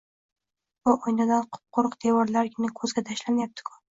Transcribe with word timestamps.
Bu 0.87 0.93
oynadan 1.09 1.43
qup-quruq 1.57 1.99
devorlargina 2.05 2.73
koʻzga 2.83 3.07
tashlanyapti-ku 3.13 3.79